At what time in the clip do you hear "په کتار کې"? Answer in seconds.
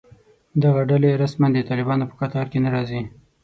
2.09-2.59